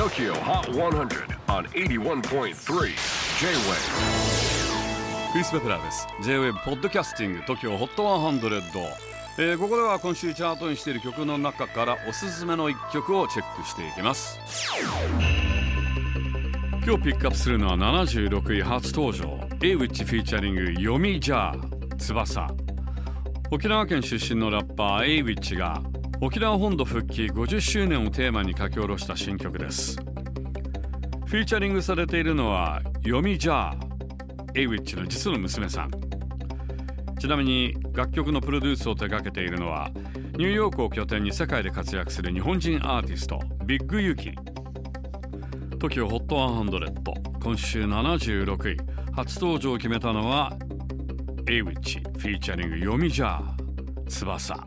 [0.00, 2.54] TOKYO HOT 100 on 81.3 J-WAVE
[5.32, 6.06] クリス・ベプラーです。
[6.22, 8.62] J-WAVE ポッドキャスティング TOKYO HOT 100、
[9.36, 14.40] えー、ここでは今週チャートにしている曲の中からおすすめの一曲をチェックしていきます。
[16.82, 19.38] 今日ピックアップするのは76位初登場。
[19.62, 22.48] A ウィッチフィーチャリングヨミジャー翼
[23.50, 25.82] 沖縄県出身のラッパー a ウィッチが
[26.22, 29.96] 沖縄本土復帰50周年をテーマに書き下ろした新曲です。
[29.96, 33.78] フィーチャリングされているのはヨミジャー
[34.54, 35.90] エイウィッチの実の娘さん。
[37.18, 39.90] ちなみに楽曲のプロデュースを手掛けているのは
[40.36, 44.32] ニューヨークを拠点に世界で活躍する日本人アーティストビッグユキ。
[45.78, 48.76] TOKIOHOT100 今週76位。
[49.12, 50.52] 初登場を決めたのは
[51.48, 54.66] エイウィッチフィーチャリングヨミジャー翼。